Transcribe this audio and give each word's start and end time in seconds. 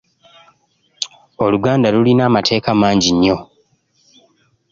Oluganda 1.43 1.87
lulira 1.93 2.23
amateeka 2.29 2.69
mangi 2.81 3.09
nnyo. 3.15 3.37